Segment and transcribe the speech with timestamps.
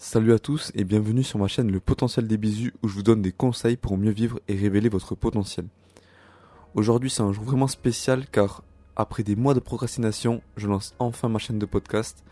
[0.00, 3.02] Salut à tous et bienvenue sur ma chaîne Le Potentiel des Bisous où je vous
[3.02, 5.66] donne des conseils pour mieux vivre et révéler votre potentiel.
[6.74, 8.62] Aujourd'hui c'est un jour vraiment spécial car
[8.94, 12.22] après des mois de procrastination, je lance enfin ma chaîne de podcast.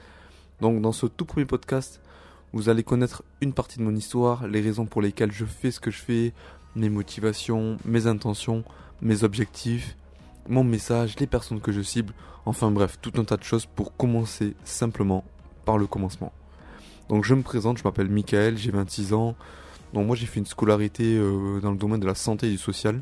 [0.61, 2.01] Donc dans ce tout premier podcast,
[2.53, 5.81] vous allez connaître une partie de mon histoire, les raisons pour lesquelles je fais ce
[5.81, 6.35] que je fais,
[6.77, 8.63] mes motivations, mes intentions,
[9.03, 9.97] mes objectifs,
[10.49, 12.15] mon message, les personnes que je cible,
[12.45, 15.25] enfin bref, tout un tas de choses pour commencer simplement
[15.65, 16.33] par le commencement.
[17.09, 19.37] Donc je me présente, je m'appelle Michael, j'ai 26 ans.
[19.95, 22.59] Donc moi j'ai fait une scolarité euh, dans le domaine de la santé et du
[22.59, 23.01] social.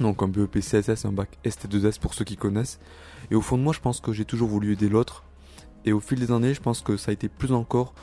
[0.00, 2.78] Donc un BEP CSS, un bac ST2S pour ceux qui connaissent.
[3.30, 5.24] Et au fond de moi je pense que j'ai toujours voulu aider l'autre.
[5.86, 7.94] Et au fil des années je pense que ça a été plus encore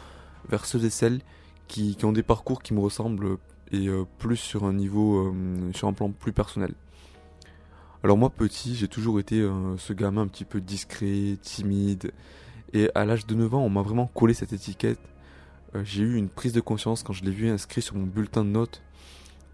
[0.50, 1.22] vers ceux et celles
[1.68, 3.38] qui, ont des parcours qui me ressemblent
[3.72, 6.74] et euh, plus sur un niveau, euh, sur un plan plus personnel.
[8.04, 12.12] Alors moi petit j'ai toujours été ce gamin un petit peu discret, timide.
[12.74, 15.00] Et à l'âge de 9 ans on m'a vraiment collé cette étiquette
[15.84, 18.50] j'ai eu une prise de conscience quand je l'ai vu inscrit sur mon bulletin de
[18.50, 18.82] notes.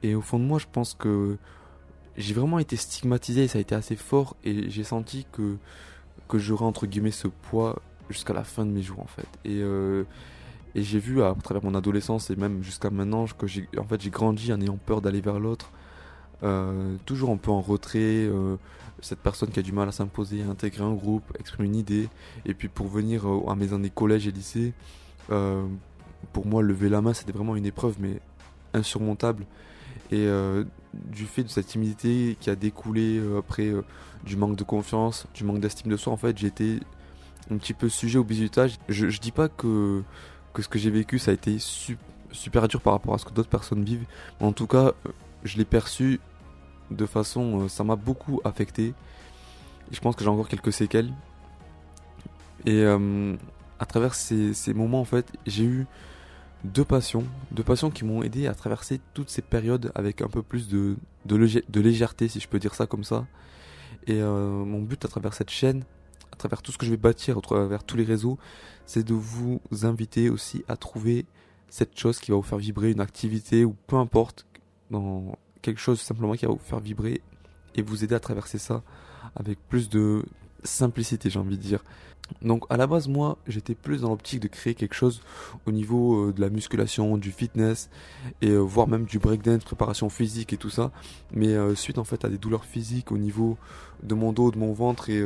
[0.04, 1.38] Et au fond de moi, je pense que
[2.18, 4.36] j'ai vraiment été stigmatisé ça a été assez fort.
[4.44, 5.58] Et j'ai senti que,
[6.28, 9.28] que j'aurais entre guillemets ce poids jusqu'à la fin de mes jours en fait.
[9.46, 10.04] Et, euh,
[10.76, 14.54] j'ai vu à, travers mon adolescence et même jusqu'à maintenant que j'ai en fait grandi
[14.54, 15.72] en ayant peur d'aller vers l'autre.
[16.44, 18.30] Euh, toujours un peu en retrait,
[19.02, 22.10] cette personne qui a du mal à s'imposer, à intégrer un groupe, exprimer une idée,
[22.46, 24.74] et puis pour venir à mes années collège et lycée,
[26.34, 28.20] pour moi, lever la main, c'était vraiment une épreuve, mais
[28.74, 29.46] insurmontable.
[30.12, 33.84] Et euh, du fait de cette timidité qui a découlé euh, après euh,
[34.24, 36.80] du manque de confiance, du manque d'estime de soi, en fait, j'étais
[37.52, 38.78] un petit peu sujet au bizutage.
[38.90, 40.04] Je, je dis pas que,
[40.54, 43.34] que ce que j'ai vécu, ça a été super dur par rapport à ce que
[43.34, 44.06] d'autres personnes vivent.
[44.40, 44.94] Mais en tout cas,
[45.44, 46.20] je l'ai perçu
[46.92, 47.68] de façon.
[47.68, 48.94] ça m'a beaucoup affecté.
[49.92, 51.14] Et je pense que j'ai encore quelques séquelles.
[52.66, 52.84] Et
[53.80, 55.88] à travers ces, moments, en fait, j'ai eu
[56.64, 60.42] deux passions, deux passions qui m'ont aidé à traverser toutes ces périodes avec un peu
[60.42, 63.26] plus de, de, légèreté, si je peux dire ça comme ça.
[64.08, 65.84] Et euh, mon but à travers cette chaîne,
[66.32, 68.38] à travers tout ce que je vais bâtir, à travers tous les réseaux,
[68.86, 71.26] c'est de vous inviter aussi à trouver
[71.70, 74.46] cette chose qui va vous faire vibrer, une activité ou peu importe,
[74.90, 77.22] dans quelque chose simplement qui va vous faire vibrer
[77.76, 78.84] et vous aider à traverser ça
[79.36, 80.24] avec plus de
[80.64, 81.84] simplicité, j'ai envie de dire.
[82.42, 85.22] Donc à la base moi j'étais plus dans l'optique de créer quelque chose
[85.66, 87.90] au niveau euh, de la musculation, du fitness
[88.42, 90.92] et euh, voire même du breakdance, préparation physique et tout ça.
[91.32, 93.58] Mais euh, suite en fait à des douleurs physiques au niveau
[94.04, 95.24] de mon dos, de mon ventre et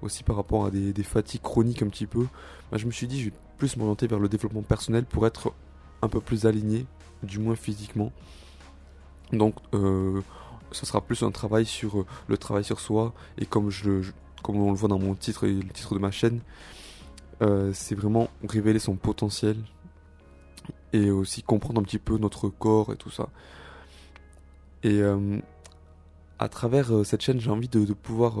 [0.00, 2.26] aussi par rapport à des, fatigues chroniques un petit peu,
[2.70, 5.52] bah, je me suis dit je vais plus m'orienter vers le développement personnel pour être
[6.00, 6.86] un peu plus aligné,
[7.22, 8.12] du moins physiquement.
[9.32, 14.10] Donc ce sera plus un travail sur le travail sur soi et comme je
[14.42, 16.40] comme on le voit dans mon titre et le titre de ma chaîne,
[17.40, 19.56] euh, c'est vraiment révéler son potentiel
[20.92, 23.28] et aussi comprendre un petit peu notre corps et tout ça.
[24.82, 25.38] Et euh,
[26.38, 28.34] à travers euh, cette chaîne, j'ai envie de, pouvoir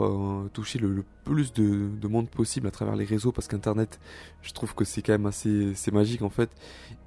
[0.52, 4.00] toucher le, plus de, monde possible à travers les réseaux parce qu'Internet,
[4.42, 6.50] je trouve que c'est quand même assez magique en fait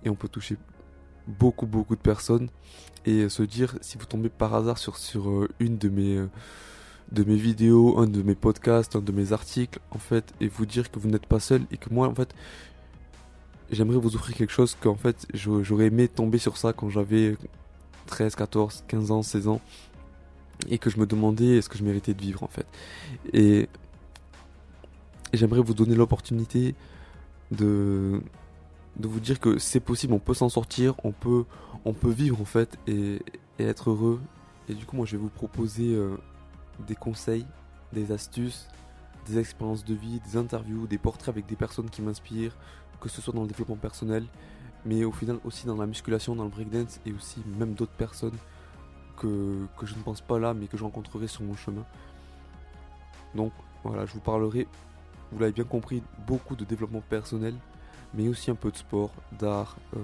[0.03, 0.57] et on peut toucher
[1.27, 2.49] beaucoup beaucoup de personnes
[3.05, 6.19] et se dire si vous tombez par hasard sur sur une de mes
[7.11, 10.65] de mes vidéos, un de mes podcasts, un de mes articles, en fait, et vous
[10.65, 12.33] dire que vous n'êtes pas seul et que moi, en fait,
[13.71, 17.35] j'aimerais vous offrir quelque chose qu'en fait, j'aurais aimé tomber sur ça quand j'avais
[18.07, 19.61] 13, 14, 15 ans, 16 ans,
[20.69, 22.65] et que je me demandais est-ce que je méritais de vivre, en fait.
[23.33, 23.67] Et,
[25.33, 26.75] j'aimerais vous donner l'opportunité
[27.51, 28.21] de,
[28.97, 31.45] de vous dire que c'est possible, on peut s'en sortir, on peut,
[31.83, 33.19] on peut vivre, en fait, et,
[33.59, 34.19] être heureux.
[34.69, 35.93] Et du coup, moi, je vais vous proposer.
[35.93, 36.15] Euh,
[36.85, 37.45] des conseils,
[37.93, 38.67] des astuces,
[39.25, 42.55] des expériences de vie, des interviews, des portraits avec des personnes qui m'inspirent,
[42.99, 44.25] que ce soit dans le développement personnel,
[44.85, 48.37] mais au final aussi dans la musculation, dans le breakdance et aussi même d'autres personnes
[49.17, 51.85] que, que je ne pense pas là mais que je rencontrerai sur mon chemin.
[53.35, 53.51] Donc
[53.83, 54.67] voilà, je vous parlerai,
[55.31, 57.55] vous l'avez bien compris, beaucoup de développement personnel,
[58.13, 59.99] mais aussi un peu de sport, d'art, euh,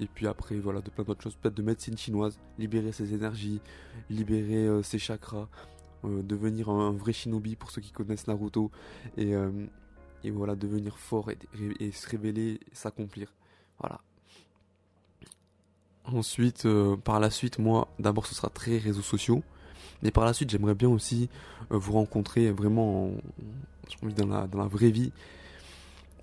[0.00, 3.60] et puis après, voilà, de plein d'autres choses, peut-être de médecine chinoise, libérer ses énergies,
[4.10, 5.48] libérer euh, ses chakras,
[6.04, 8.70] euh, devenir un, vrai shinobi pour ceux qui connaissent Naruto,
[9.16, 9.50] et, euh,
[10.32, 13.32] voilà, devenir fort et, se révéler, s'accomplir.
[13.78, 14.00] Voilà.
[16.06, 16.66] Ensuite,
[17.04, 19.42] par la suite, moi, d'abord ce sera très réseaux sociaux,
[20.02, 21.28] mais par la suite, j'aimerais bien aussi
[21.70, 23.12] vous rencontrer vraiment,
[24.16, 25.12] dans la vraie vie,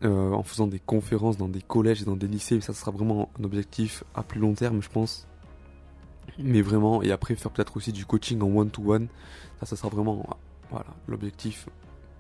[0.04, 2.60] euh, en faisant des conférences dans des collèges et dans des lycées.
[2.62, 5.28] Ça sera vraiment un objectif à plus long terme, je pense.
[6.40, 9.08] Mais vraiment, et après faire peut-être aussi du coaching en one-to-one.
[9.60, 10.26] Ça, ça sera vraiment
[10.72, 11.68] voilà, l'objectif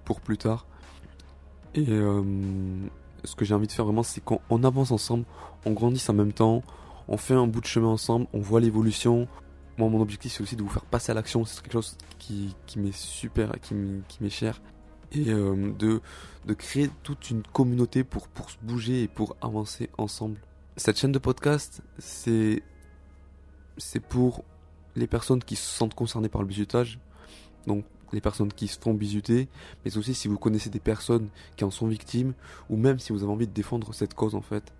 [0.05, 0.65] pour plus tard.
[1.73, 2.21] Et euh,
[3.23, 5.25] ce que j'ai envie de faire vraiment, c'est qu'on avance ensemble,
[5.65, 6.61] on grandisse en même temps,
[7.07, 9.27] on fait un bout de chemin ensemble, on voit l'évolution.
[9.77, 11.45] Moi, mon objectif, c'est aussi de vous faire passer à l'action.
[11.45, 14.61] C'est quelque chose qui, qui m'est super, qui m'est cher.
[15.13, 16.01] Et euh, de,
[16.45, 20.37] de créer toute une communauté pour, pour se bouger et pour avancer ensemble.
[20.77, 22.63] Cette chaîne de podcast, c'est
[23.77, 24.43] c'est pour
[24.95, 26.99] les personnes qui se sentent concernées par le bisutage.
[27.67, 29.47] Donc, les personnes qui se font bisuter,
[29.85, 32.33] mais aussi si vous connaissez des personnes qui en sont victimes,
[32.69, 34.73] ou même si vous avez envie de défendre cette cause en fait.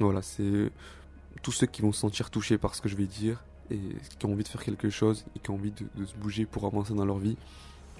[0.00, 0.70] Voilà, c'est
[1.42, 3.78] tous ceux qui vont se sentir touchés par ce que je vais dire, et
[4.18, 6.66] qui ont envie de faire quelque chose, et qui ont envie de, se bouger pour
[6.66, 7.36] avancer dans leur vie.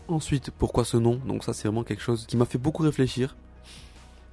[0.08, 1.16] Ensuite, pourquoi ce nom?
[1.26, 3.36] Donc ça c'est vraiment quelque chose qui m'a fait beaucoup réfléchir.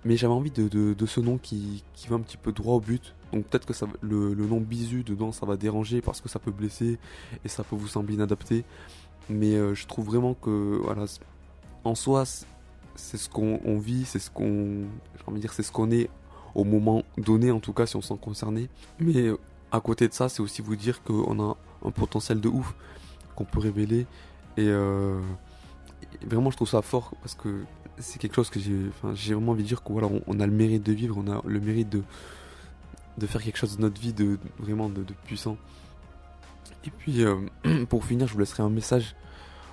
[0.04, 2.80] Mais j'avais envie de, de, ce nom qui, qui, va un petit peu droit au
[2.80, 3.14] but.
[3.32, 6.40] Donc peut-être que ça, le, le nom bisu dedans ça va déranger parce que ça
[6.40, 6.98] peut blesser
[7.46, 8.66] et ça peut vous sembler inadapté.
[9.30, 11.06] Mais euh, je trouve vraiment que, voilà,
[11.84, 12.24] en soi,
[12.96, 14.86] c'est ce qu'on vit, c'est ce qu'on,
[15.16, 16.10] j'ai envie de dire, c'est ce qu'on est
[16.56, 18.70] au moment donné, en tout cas, si on s'en concerné.
[19.00, 19.38] Mais euh,
[19.72, 22.74] à côté de ça, c'est aussi vous dire qu'on a un potentiel de ouf
[23.36, 24.08] qu'on peut révéler.
[24.58, 25.20] Et, euh,
[26.26, 27.64] vraiment, je trouve ça fort parce que
[27.98, 30.84] c'est quelque chose que j'ai, vraiment envie de dire qu'on voilà, on, a le mérite
[30.84, 32.04] de vivre, on a le mérite de,
[33.18, 35.58] de faire quelque chose de notre vie de vraiment de puissant.
[36.86, 37.36] Et puis, euh,
[37.90, 39.16] pour finir, je vous laisserai un message.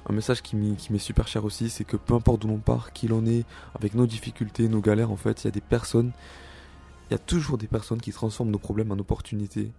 [0.08, 3.08] Un message qui m'est super cher aussi, c'est que peu importe d'où l'on part, qui
[3.08, 3.44] l'on est,
[3.74, 6.12] avec nos difficultés, nos galères, en fait, il y a des personnes,
[7.08, 9.70] il y a toujours des personnes qui transforment nos problèmes en opportunités.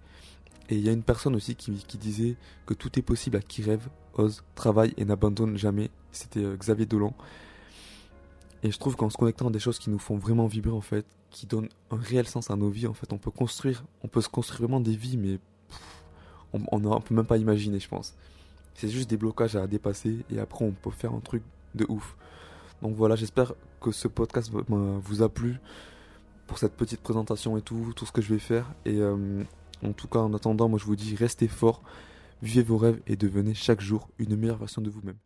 [0.69, 2.36] Et il y a une personne aussi qui, disait
[2.68, 3.88] que tout est possible à qui rêve,
[4.56, 5.89] travaille et n'abandonne jamais.
[6.12, 7.13] C'était euh, Xavier Dolan.
[8.63, 10.81] Et je trouve qu'en se connectant à des choses qui nous font vraiment vibrer, en
[10.81, 14.07] fait, qui donnent un réel sens à nos vies, en fait, on peut construire, on
[14.07, 15.39] peut se construire vraiment des vies, mais
[16.54, 18.16] on ne peut même pas imaginer, je pense.
[18.74, 21.44] C'est juste des blocages à dépasser et après on peut faire un truc
[21.75, 22.15] de ouf.
[22.81, 25.60] Donc voilà, j'espère que ce podcast vous a plu
[26.48, 28.65] pour cette petite présentation et tout, tout ce que je vais faire.
[28.86, 29.44] Et euh,
[29.83, 31.81] en tout cas, en attendant, moi je vous dis, restez fort,
[32.41, 35.18] vivez vos rêves et devenez chaque jour une meilleure version de vous-même.